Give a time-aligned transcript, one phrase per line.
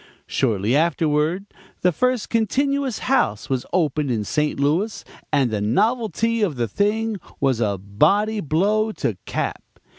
[0.25, 1.45] "Shortly afterward
[1.81, 4.59] the first 'continuous house' was opened in St.
[4.59, 9.61] Louis, and the novelty of the thing was a body blow to Cap.